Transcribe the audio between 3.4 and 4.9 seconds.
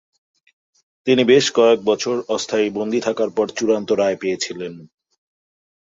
চূড়ান্ত রায় পেয়েছিলেন।